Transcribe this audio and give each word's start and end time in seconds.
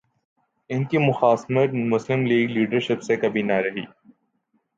ان 0.69 0.83
کی 0.85 0.97
مخاصمت 0.97 1.73
مسلم 1.73 2.25
لیگ 2.25 2.49
لیڈرشپ 2.49 3.01
سے 3.01 3.15
کبھی 3.15 3.41
نہ 3.41 3.53
رہی۔ 3.53 3.85